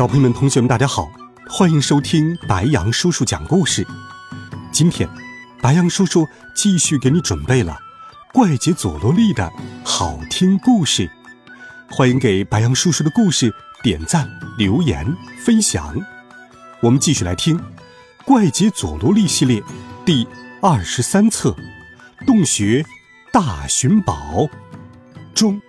[0.00, 1.12] 小朋友们、同学们，大家好，
[1.46, 3.86] 欢迎收听白羊叔叔讲故事。
[4.72, 5.06] 今天，
[5.60, 7.78] 白羊叔叔继续给你准备了
[8.32, 9.52] 《怪杰佐罗利》的
[9.84, 11.10] 好听故事。
[11.90, 15.06] 欢迎给白羊叔叔的故事点赞、留言、
[15.44, 15.94] 分享。
[16.80, 17.58] 我们继续来听
[18.24, 19.62] 《怪杰佐罗利》系列
[20.06, 20.26] 第
[20.62, 21.54] 二十三册
[22.24, 22.82] 《洞穴
[23.30, 24.14] 大寻宝》
[25.34, 25.60] 中。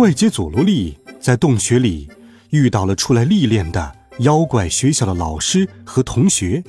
[0.00, 2.08] 怪杰佐罗利在洞穴里
[2.48, 6.64] 遇到了出来历练的妖怪学校的老师和同学，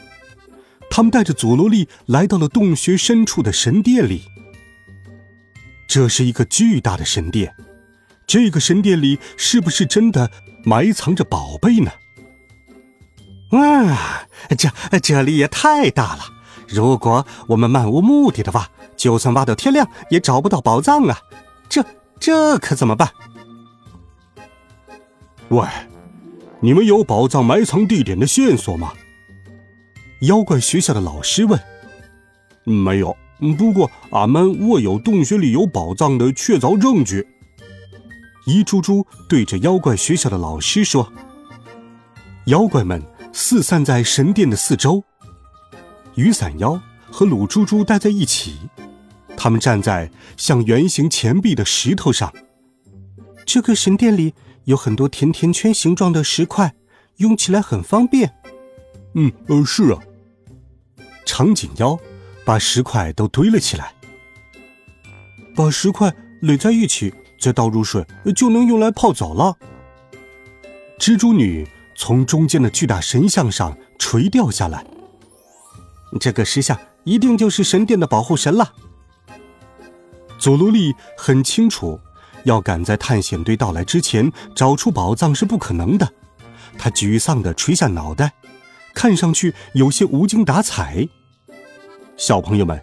[0.90, 4.24] 他们带着佐罗利来到了洞穴深处的神殿里。
[5.88, 7.56] 这是一个巨大的神殿，
[8.28, 10.30] 这个神殿里是不是真的
[10.66, 11.90] 埋藏着宝贝呢？
[13.52, 16.24] 哇，这这里也太大了！
[16.68, 21.18] 如果我们漫无目的的挖，就算挖到天亮也找不到宝藏啊！
[21.70, 21.82] 这。
[22.22, 23.10] 这可怎么办？
[25.50, 25.68] 喂，
[26.60, 28.94] 你们有宝藏埋藏地点的线索吗？
[30.22, 31.60] 妖怪学校的老师问。
[32.64, 33.18] 没有，
[33.58, 37.28] 不过俺们握有洞穴里有宝藏的确凿证据。
[38.46, 41.12] 一猪猪对着妖怪学校的老师说。
[42.46, 43.02] 妖怪们
[43.34, 45.04] 四散在神殿的四周，
[46.14, 46.80] 雨伞妖
[47.12, 48.60] 和鲁猪猪待在一起。
[49.36, 52.32] 他们站在像圆形钱币的石头上。
[53.46, 54.34] 这个神殿里
[54.66, 56.74] 有很多甜甜圈形状的石块，
[57.18, 58.34] 用起来很方便。
[59.16, 60.00] 嗯，呃，是啊。
[61.26, 61.98] 长颈妖
[62.46, 63.94] 把石块都堆了起来。
[65.56, 69.58] 把石块垒在一起，再倒入水，就能用来泡澡了。
[71.00, 74.86] 蜘蛛女从中间的巨大神像上垂掉下来。
[76.20, 78.74] 这个石像一定就是神殿的保护神了。
[80.42, 82.00] 佐罗利很清楚，
[82.46, 86.14] 要赶在探险队到来之前找出宝藏是不可能的。
[86.80, 88.34] 他沮丧地垂下脑袋，
[88.96, 91.08] 看上去有些无精打采。
[92.18, 92.82] 小朋友们，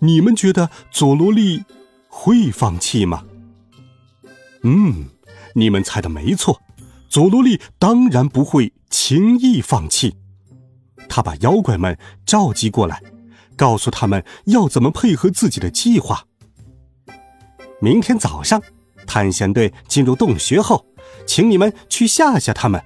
[0.00, 1.62] 你们觉得佐罗利
[2.08, 3.22] 会放弃吗？
[4.64, 5.04] 嗯，
[5.54, 6.60] 你们猜的没错，
[7.08, 10.16] 佐罗利当然不会轻易放弃。
[11.08, 13.00] 他把妖怪们召集过来，
[13.54, 16.24] 告诉他们要怎么配合自己的计划。
[17.80, 18.60] 明天早上，
[19.06, 20.84] 探险队进入洞穴后，
[21.26, 22.82] 请你们去吓吓他们。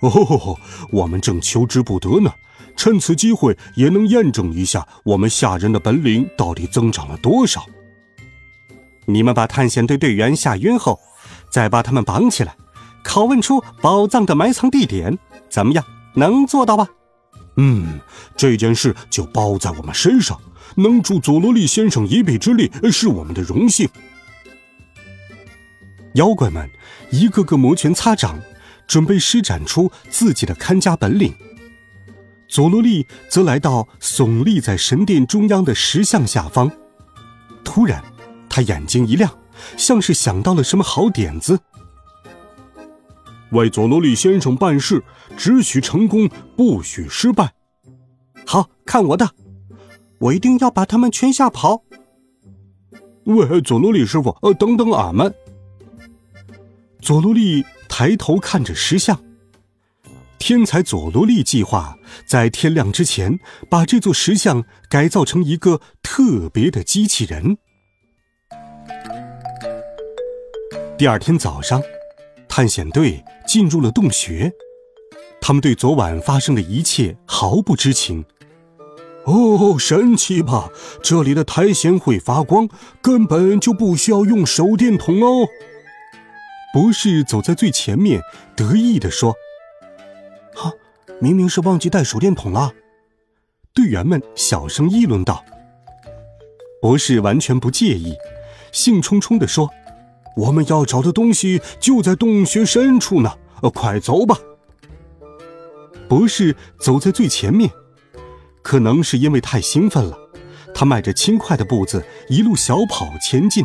[0.00, 0.58] 哦，
[0.90, 2.32] 我们正求之不得呢，
[2.76, 7.64] 趁此机会也能验证一下我们吓人的本领到底增长了多少。
[9.06, 10.98] 你们把探险队队员吓晕后，
[11.50, 12.54] 再把他们绑起来，
[13.04, 15.18] 拷问出宝藏的埋藏地点，
[15.48, 15.84] 怎么样？
[16.14, 16.86] 能做到吧？
[17.56, 18.00] 嗯，
[18.36, 20.38] 这件事就包在我们身上。
[20.74, 23.86] 能助佐罗利先生一臂之力是我们的荣幸。
[26.14, 26.66] 妖怪们
[27.10, 28.40] 一个个摩拳擦掌，
[28.86, 31.34] 准备施展出自己的看家本领。
[32.48, 36.70] 佐罗利则来到耸立在神殿中央的石像下方。
[37.62, 38.02] 突然，
[38.48, 39.30] 他眼睛一亮，
[39.76, 41.58] 像是想到了什么好点子。
[43.52, 45.02] 为佐罗利先生办事，
[45.36, 47.52] 只许成功，不许失败。
[48.46, 49.30] 好看我的！
[50.18, 51.82] 我一定要把他们全吓跑！
[53.24, 55.32] 喂，佐罗利师傅，呃，等等俺们！
[57.00, 59.22] 佐罗利抬头看着石像，
[60.38, 63.38] 天才佐罗利计划在天亮之前
[63.68, 67.58] 把这座石像改造成一个特别的机器人。
[70.96, 71.82] 第二天早上，
[72.48, 73.22] 探险队
[73.52, 74.50] 进入了洞穴，
[75.38, 78.24] 他们对昨晚发生的一切毫不知情。
[79.26, 80.70] 哦，神奇吧！
[81.02, 82.66] 这里的苔藓会发光，
[83.02, 85.46] 根本就不需要用手电筒哦。
[86.72, 88.22] 博士走在最前面，
[88.56, 89.34] 得意地说
[90.56, 90.72] ：“哈，
[91.20, 92.72] 明明是忘记带手电筒了。”
[93.74, 95.44] 队员们小声议论道。
[96.80, 98.14] 博士完全不介意，
[98.72, 99.68] 兴冲冲地说
[100.38, 104.38] ：“我们要找的东西就在洞穴深处呢，呃快走吧！”
[106.08, 107.70] 博士走在最前面。
[108.62, 110.16] 可能是因为太兴奋了，
[110.72, 113.64] 他迈着轻快的步子一路小跑前进。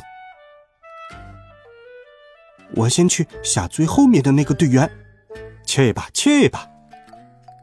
[2.76, 4.90] 我先去下最后面的那个队员。
[5.66, 6.68] 去吧，去吧。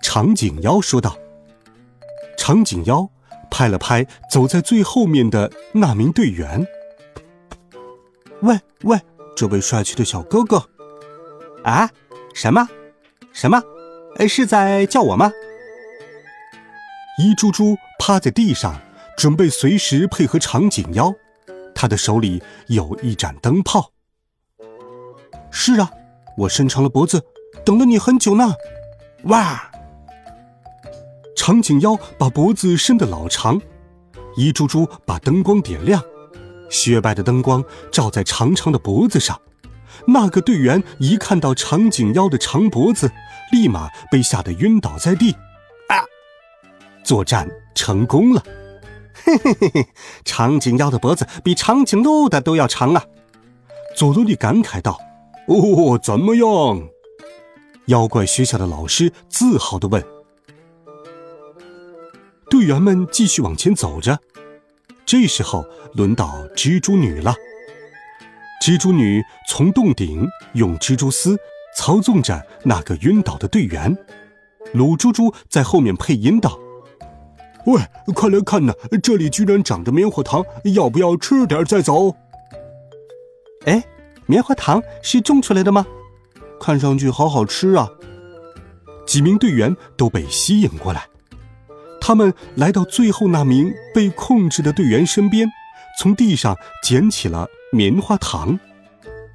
[0.01, 1.17] 长颈妖说道。
[2.39, 3.11] 长颈妖
[3.51, 6.65] 拍了拍走在最后面的那名队员。
[8.43, 9.01] 喂喂，
[9.35, 10.69] 这位帅气的小哥哥，
[11.65, 11.91] 啊？
[12.35, 12.69] 什么？
[13.33, 13.63] 什么？
[14.29, 15.33] 是在叫我吗？
[17.17, 18.81] 一株株趴在地上，
[19.17, 21.15] 准备随时配合长颈妖。
[21.77, 23.93] 他的手里有一盏灯泡。
[25.53, 25.89] 是啊，
[26.37, 27.23] 我伸长了脖子，
[27.65, 28.53] 等了你很久呢。
[29.25, 29.71] 哇！
[31.37, 33.61] 长颈妖把脖子伸得老长，
[34.37, 36.03] 一株株把灯光点亮，
[36.69, 39.41] 雪白的灯光照在长长的脖子上。
[40.07, 43.11] 那个队员一看到长颈妖的长脖子，
[43.53, 45.33] 立马被吓得晕倒在地。
[45.89, 46.05] 啊！
[47.03, 48.43] 作战成功了！
[49.25, 49.87] 嘿嘿嘿嘿，
[50.25, 53.05] 长颈妖的脖子比长颈鹿的都要长啊！
[53.97, 54.99] 佐罗利感慨道。
[55.47, 56.89] 哦，怎么样？
[57.87, 60.03] 妖怪学校的老师自豪地问。
[62.49, 64.19] 队员们继续往前走着，
[65.05, 67.35] 这时候轮到蜘蛛女了。
[68.65, 71.37] 蜘蛛女从洞顶用蜘蛛丝
[71.77, 73.95] 操纵着那个晕倒的队员，
[74.73, 76.59] 鲁猪猪在后面配音道
[77.69, 77.83] ：“喂，
[78.15, 78.73] 快来看呐，
[79.03, 80.43] 这里居然长着棉花糖，
[80.75, 82.17] 要不要吃点再走？”
[83.67, 83.85] 哎。
[84.25, 85.85] 棉花糖是种出来的吗？
[86.59, 87.87] 看上去好好吃啊！
[89.07, 91.07] 几名队员都被吸引过来，
[92.01, 95.47] 他们来到最后那名被控制的队员身边，
[96.01, 98.59] 从地上捡起了棉花糖。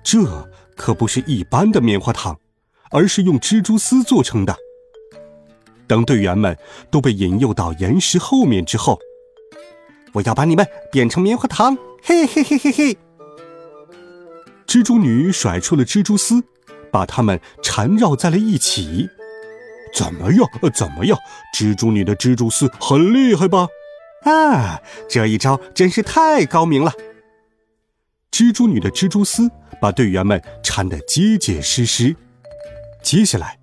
[0.03, 2.39] 这可不是一般的棉花糖，
[2.89, 4.55] 而是用蜘蛛丝做成的。
[5.85, 6.57] 等队员们
[6.89, 8.97] 都被引诱到岩石后面之后，
[10.13, 11.77] 我要把你们变成棉花糖！
[12.01, 12.97] 嘿嘿嘿嘿嘿！
[14.65, 16.41] 蜘蛛女甩出了蜘蛛丝，
[16.91, 19.09] 把它们缠绕在了一起。
[19.93, 20.47] 怎么样？
[20.73, 21.17] 怎么样？
[21.57, 23.67] 蜘蛛女的蜘蛛丝很厉害吧？
[24.23, 26.93] 啊，这一招真是太高明了！
[28.31, 29.49] 蜘蛛女的蜘蛛丝
[29.81, 32.15] 把队员们缠得结结实实。
[33.03, 33.57] 接下来，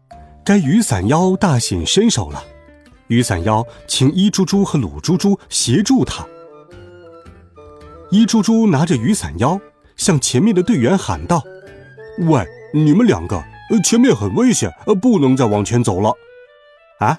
[0.45, 2.45] 该雨伞妖大显身手了。
[3.09, 6.27] 雨伞妖请一猪猪和鲁猪猪协助他。
[8.11, 9.61] 一猪猪拿着雨伞妖。
[9.97, 11.43] 向前面的队员喊道
[12.29, 13.43] ：“喂，你们两个，
[13.83, 14.71] 前面很危险，
[15.01, 16.13] 不能再往前走了。”
[17.01, 17.19] 啊，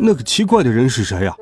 [0.00, 1.36] 那个奇怪的人是谁呀？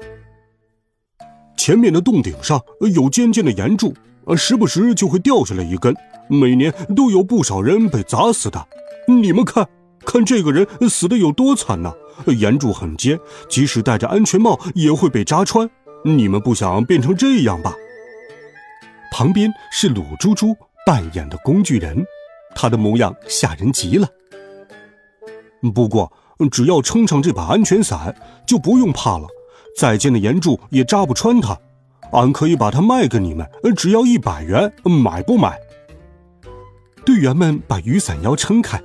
[1.56, 2.62] 前面的洞顶上
[2.94, 3.94] 有尖尖的岩柱，
[4.36, 5.94] 时不时就会掉下来一根，
[6.28, 8.66] 每年都有不少人被砸死的。
[9.06, 9.68] 你们看，
[10.04, 11.92] 看这个人死的有多惨呐！
[12.26, 13.18] 岩柱很尖，
[13.48, 15.68] 即使戴着安全帽也会被扎穿。
[16.04, 17.74] 你们不想变成这样吧？
[19.12, 20.54] 旁边是鲁猪猪
[20.86, 22.04] 扮演的工具人，
[22.54, 24.08] 他的模样吓人极了。
[25.74, 26.10] 不过，
[26.50, 28.14] 只要撑上这把安全伞，
[28.46, 29.26] 就不用怕了。
[29.76, 31.58] 再尖的岩柱也扎不穿他。
[32.12, 35.58] 俺可以把它卖给你们，只要一百元，买不买？
[37.04, 38.80] 队员们把雨伞腰撑开，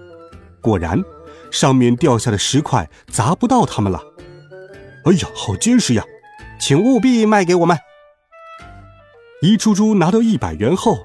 [0.61, 1.03] 果然，
[1.51, 4.01] 上面掉下的石块砸不到他们了。
[5.05, 6.03] 哎呀，好结实呀！
[6.59, 7.77] 请务必卖给我们。
[9.41, 10.99] 一猪猪拿到一百元后，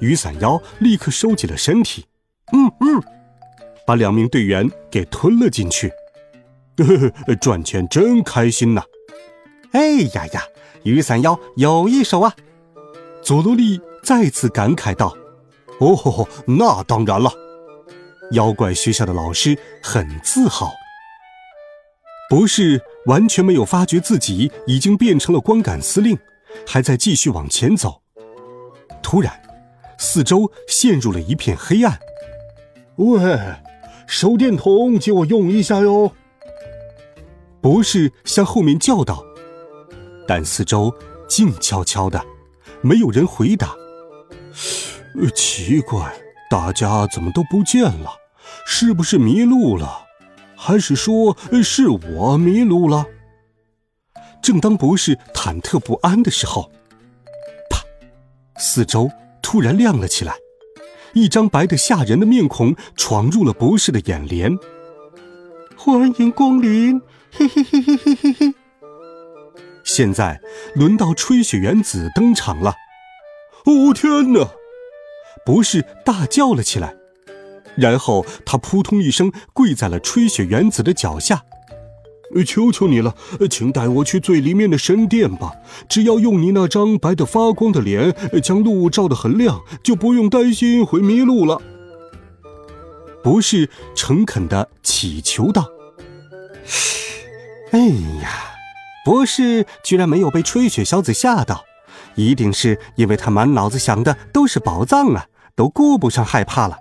[0.00, 2.06] 雨伞腰立刻收紧了身体，
[2.52, 3.02] 嗯嗯，
[3.86, 5.90] 把两名队员给吞了进去。
[6.76, 8.82] 呵呵，赚钱真开心呐！
[9.72, 9.80] 哎
[10.14, 10.42] 呀呀，
[10.84, 12.34] 雨伞妖有一手啊！
[13.22, 15.16] 佐罗利再次感慨道
[15.78, 17.32] ：“哦，那当然了。”
[18.32, 20.70] 妖怪学校的老师很自豪。
[22.28, 26.18] 博士完全没有发觉自己已经变成了光杆司令。
[26.66, 28.02] 还在继续往前走，
[29.00, 29.40] 突然，
[29.98, 31.98] 四周陷入了一片黑暗。
[32.96, 33.38] 喂，
[34.06, 36.12] 手电筒借我用一下哟！
[37.60, 39.24] 博士向后面叫道，
[40.30, 40.94] 但四周
[41.26, 42.24] 静悄悄的，
[42.82, 43.74] 没有人回答。
[45.34, 46.14] 奇怪，
[46.48, 48.12] 大家怎么都不见了？
[48.64, 50.06] 是不是迷路了？
[50.54, 53.06] 还是说是我迷路了？
[54.40, 56.70] 正当博士忐忑不安的时候，
[57.68, 57.80] 啪！
[58.56, 59.10] 四周
[59.42, 60.36] 突然亮了起来，
[61.12, 64.56] 一张白的吓人的面孔闯入了博士的眼帘。
[65.76, 67.02] 欢迎光临！
[67.32, 68.54] 嘿嘿嘿嘿嘿嘿嘿！
[69.92, 70.40] 现在
[70.76, 72.76] 轮到吹雪原子登场了。
[73.64, 74.48] 哦天哪！
[75.44, 76.94] 博士大叫了起来，
[77.76, 81.42] 然后他扑通一声跪在了吹雪原子的脚下。
[82.46, 83.16] 求求你了，
[83.50, 85.54] 请带我去最里面的神殿吧！
[85.88, 91.60] 只要用你那张白的发光的脸将路照得很亮，就不用担心会迷路了。
[93.24, 95.66] 博士诚恳的祈求道
[97.72, 97.80] ：“哎
[98.22, 98.30] 呀，
[99.04, 101.64] 博士居然没有被吹雪小子吓到，
[102.14, 106.76] 一定是因为他满脑子想的都是宝藏啊，都顾不上害怕了。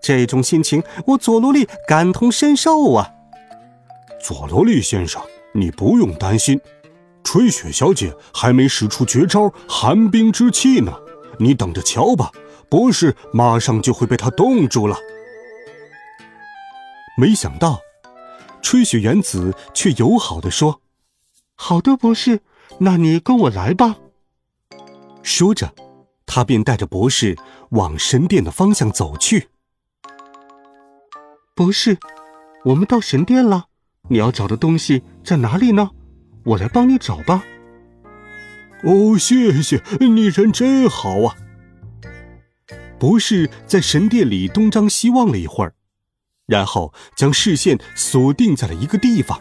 [0.00, 3.10] 这种心情，我佐罗利感同身受啊。”
[4.22, 5.20] 佐罗利先生，
[5.52, 6.60] 你不用担心，
[7.24, 10.92] 吹雪小姐还没使出绝招寒冰之气呢，
[11.38, 12.30] 你等着瞧吧，
[12.68, 14.96] 博士马上就会被他冻住了。
[17.16, 17.80] 没想到，
[18.62, 20.80] 吹雪原子却友好的说
[21.56, 22.40] ：“好的，博士，
[22.78, 23.96] 那你跟我来吧。”
[25.22, 25.74] 说着，
[26.26, 27.36] 他便带着博士
[27.70, 29.48] 往神殿的方向走去。
[31.54, 31.98] 博士，
[32.64, 33.66] 我们到神殿了，
[34.08, 35.90] 你要找的东西在哪里呢？
[36.44, 37.44] 我来帮你找吧。
[38.82, 41.36] 哦，谢谢你，人真好啊！
[42.98, 45.74] 博士在神殿里东张西望了一会儿。
[46.46, 49.40] 然后将视线锁定在了一个地方。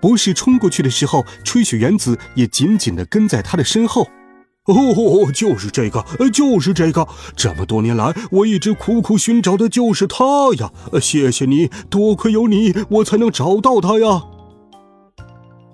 [0.00, 4.08] 博士冲过去的时候，吹雪原子也紧紧的跟在他的身后。
[4.66, 7.08] 哦，就是这个，就是这个！
[7.34, 10.24] 这么多年来，我一直苦苦寻找的就是他
[10.58, 10.70] 呀！
[11.00, 14.22] 谢谢你，多亏有你，我才能找到他呀！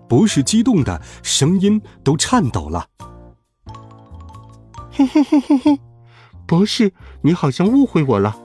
[0.09, 2.87] 博士激动的声音都颤抖了。
[4.91, 5.81] 嘿嘿嘿嘿嘿，
[6.47, 6.93] 博士，
[7.23, 8.39] 你好像误会我了。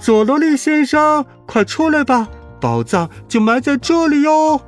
[0.00, 2.28] 佐罗利先生，快出来吧！
[2.60, 4.60] 宝藏就埋在这里哟！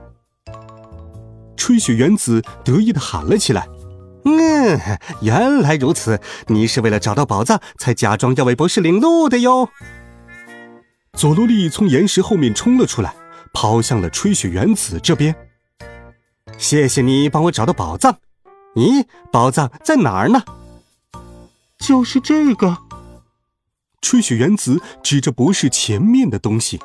[1.71, 3.69] 吹雪原子得意的喊了起来
[4.27, 4.81] ：“嗯，
[5.23, 9.69] 原来如此，你是为了找到宝藏才假装要为博士领路的哟！”
[11.17, 13.15] 佐罗利从岩石后面冲了出来，
[13.53, 15.33] 跑向了吹雪原子这边。
[16.59, 18.19] 谢谢你帮我找到宝藏。
[18.75, 20.43] 咦，宝藏在哪儿呢？
[21.79, 22.79] 就是这个。
[24.03, 26.81] 吹雪原子指着博士前面的东西。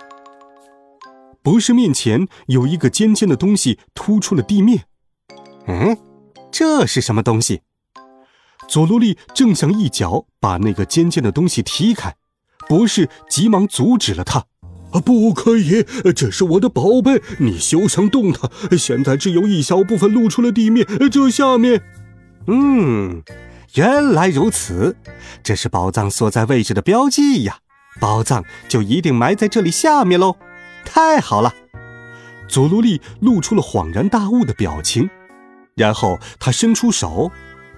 [1.46, 4.86] 博士面前有一个尖尖的东西突出了地面。
[5.68, 5.96] 嗯，
[6.52, 7.62] 这是什么东西？
[8.68, 12.16] 佐罗利正想一脚把那个尖尖的东西踢开，
[12.68, 14.40] 博士急忙阻止了他。
[14.92, 15.86] 啊，不可以！
[16.16, 18.50] 这是我的宝贝，你休想动它。
[18.76, 21.84] 现在只有一小部分露出了地面，这下面……
[22.48, 23.22] 嗯。
[23.76, 24.96] 原来如此，
[25.44, 27.60] 这是宝藏所在位置的标记呀！
[28.02, 30.38] 宝藏就一定埋在这里下面喽！
[30.86, 31.54] 太好了，
[32.48, 35.10] 佐罗利露出了恍然大悟的表情，
[35.76, 37.32] 然后他伸出手，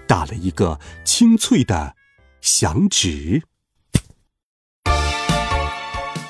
[0.06, 1.96] 打了一个清脆的
[2.42, 3.42] 响指。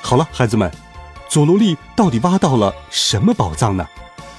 [0.00, 0.72] 好了，孩子们，
[1.28, 3.86] 佐罗利到底挖到了什么宝藏呢？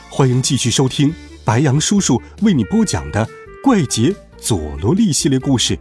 [0.09, 1.13] 欢迎继续收听
[1.45, 3.23] 白羊叔叔为你播讲的
[3.63, 4.09] 《怪杰》。
[4.37, 5.77] 佐罗利系列故事，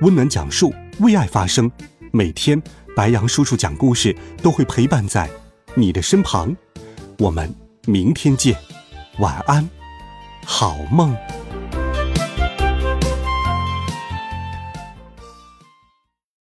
[0.00, 1.70] 温暖讲述，为爱发声。
[2.10, 2.60] 每天，
[2.96, 5.30] 白羊叔叔讲故事都会陪伴在
[5.76, 6.56] 你的身旁。
[7.18, 7.54] 我们
[7.84, 8.56] 明天见，
[9.18, 9.68] 晚安，
[10.44, 11.14] 好梦。